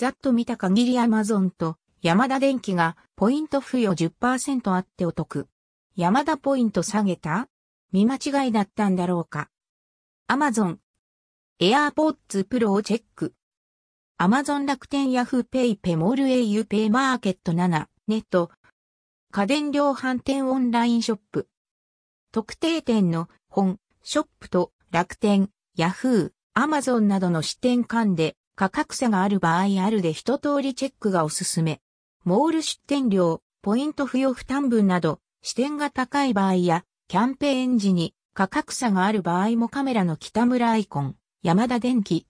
[0.00, 5.46] ざっと見た限りアマゾンと山田電機がポイント付与10%あってお得。
[5.94, 7.48] 山田ポイント下げた？
[7.92, 9.50] 見間違いだったんだろうか。
[10.26, 10.78] アマゾン。
[11.60, 13.34] AirPods Pro をチェック。
[14.16, 18.50] アマゾン楽天ヤフーペイペモール au ペイマーケット7ネット。
[19.30, 21.46] 家電量販店オンラインショップ。
[22.32, 31.80] 特定店の本、ショップと楽天、ヤフー、アマゾンなどの支店間で価格差がある場合あるで一通りチェックがおすすめ。
[32.24, 42.26] モール出店料、ポイント付与負担分など、支店が高い場合や、キャンペーン時に価格差がある場合もカメラの北村アイコン、山田電機。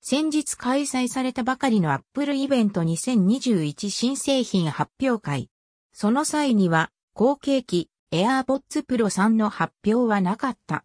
[0.00, 5.50] 先日開催されたばかりのアップルイベント2021新製品発表会。
[5.92, 10.82] その際には、後継機 AirPods Pro 3の発表はなかった。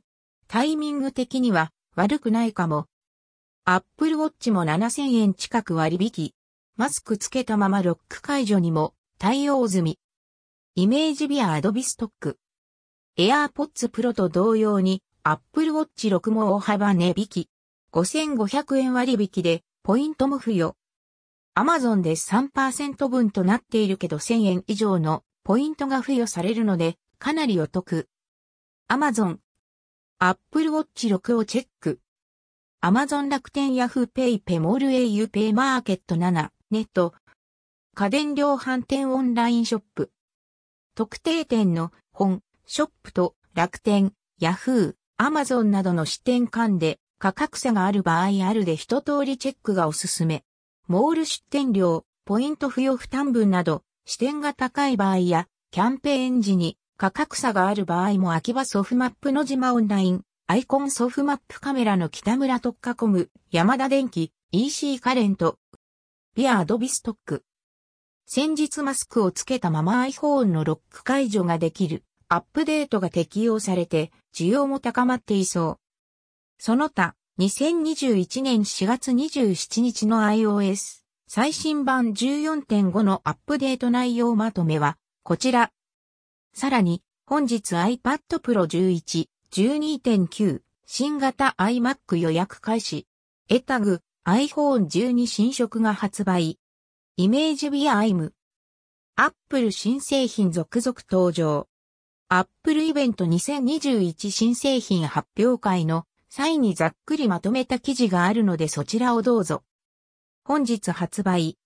[0.48, 2.86] タイミング的には悪くないかも。
[3.72, 6.32] Apple Watch も7000円近く割引。
[6.76, 10.00] マスクつけたままロック解除にも対応済み。
[10.74, 12.40] イメージビア Adobe ストック。
[13.16, 17.50] AirPods Pro と同様に Apple Watch 6も大幅値引き。
[17.94, 20.76] 5500円割引でポイントも付与。
[21.56, 28.10] Amazon で3%分となっているけど1000円以上のポイントが付与されるのでかなりお得。
[28.90, 29.38] Amazon。
[30.18, 32.00] Apple Watch 6をチェック。
[32.82, 37.14] Amazon 楽天ヤフーペイペモール au ペイマーケット7ネット。
[37.94, 40.12] 家電量販店オンラインショップ。
[40.96, 50.46] 特定店の本、ショップと楽天、ヤフー、アマゾンなどの支店間で価格差がある場合あるで一通りチェックがおすすめ。
[50.88, 60.22] モール出店料、ポイント付与負担分など、支店が高い場合や、キャンペーン時に価格差がある場合も秋葉ソフマップの島オンライン、
[60.52, 65.60] アイコンソフマップカメラの北村特化コム、山田電機、EC カレント、
[66.36, 67.44] ビアアドビストック。
[68.26, 75.80] 先日マスクをつけたまま iPhone のロック解除ができるアップデートが適用されて需要も高まっていそう。
[76.58, 85.70] その他、2021年4月27日の iOS 最新版14.5のアップデート内容まとめはこちら。
[86.56, 93.08] さらに本日 iPad Pro 11、12.9新型 iMac 予約開始。
[93.50, 96.60] AirTag iPhone 12新色が発売。
[97.18, 98.34] Image via アイム。
[99.16, 101.68] アップル新製品続々登場。
[102.28, 109.64] アップルイベント2021新製品発表会の際にざっくりまとめた記事があるのでそちらをどうぞ。
[110.44, 111.58] 本日発売。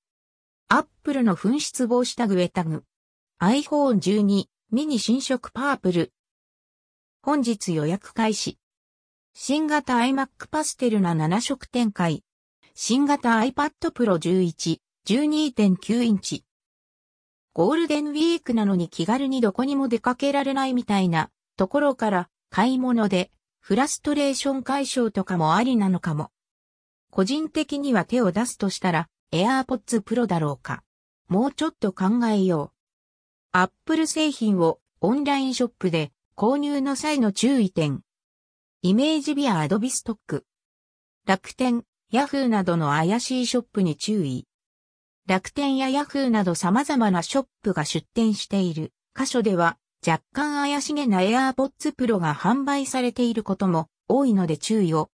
[0.70, 2.86] アップルの紛失防止タグエタグ。
[3.42, 6.14] iPhone 12ミニ新色パープル。
[7.26, 8.60] 本日予約開始。
[9.34, 12.22] 新型 iMac パステルな7色展開。
[12.76, 16.44] 新型 iPad Pro 11 12.9インチ。
[17.54, 23.32] ゴールデンウィークなのに気軽にどこにも出かけられないみたいなところから買い物で
[23.62, 26.30] フラストレーション解消とかもありなのかも。
[27.10, 30.84] 個人的には手を出すとしたら AirPods Pro だろうか。
[31.30, 32.74] もうちょっと考えよ
[33.54, 33.58] う。
[33.58, 38.02] Apple 製品をオンラインショップで購入の際の注意点。
[38.82, 40.46] イメージビア Adobe ストック。
[41.28, 44.48] 楽天、ヤフーなどの怪しいショップに注意。
[45.28, 55.12] 楽天やヤフーなど様々なショップが出店している箇所では若干怪しげな AirPods Pro が販売されていることも多いので注意を。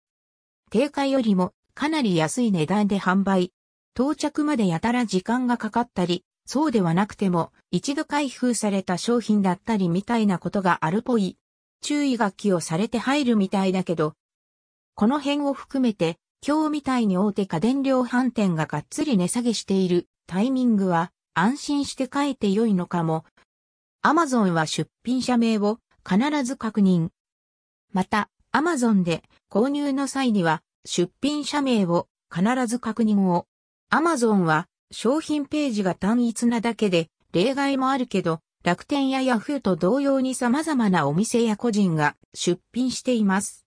[0.72, 3.54] 定価よりもかなり安い値段で販売。
[3.96, 11.38] 到着までやたら時間がかかったり、そうではなくても一度開封された商品だったりみたいなことがあるっぽい。
[11.82, 14.14] 注意書きをされて入るみたいだけど、
[14.96, 23.26] この辺を含めて今日みたいに大手家電量販店ががっつり値下げしているタイミングは安心して書いて良いのかも。
[24.02, 27.10] アマゾンは出品者名を必ず確認。
[27.92, 33.46] また、アマゾンで購入の際には出品者名を必ず確認を。
[33.90, 43.66] アマゾンは商品ページが単一なだけで例外もあるけど、楽天やヤフーと同様に様々なお店や個人が出品しています。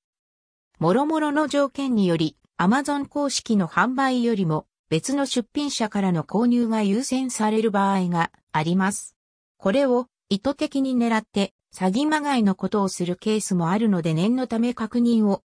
[0.78, 9.16] 諸々の条件によりアマゾン公式の販売よりも別の出品者からの購入が優先される場合があります。
[9.58, 15.42] これを意図的に狙って詐欺まがいのことをするケースもあるので念のため確認を。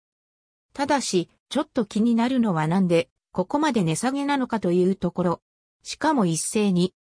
[0.74, 5.42] ただし、ちょっと気になるのはなんで、ここまで値下げなのかというところ。
[5.88, 6.94] しかも一斉に。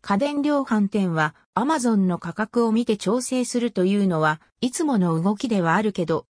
[0.00, 6.26] 家電量販店は Amazon の価格を見て調整するというのはいつもの動きではあるけど。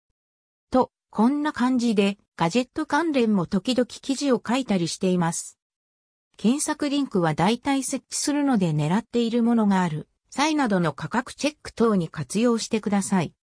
[0.70, 5.58] と、こんな感じでガジェット関連も時々記事を書いたりしています。
[6.36, 13.34] 検索リンクは大体設置するので狙っているものがある際などの価格チェック等に活用してください。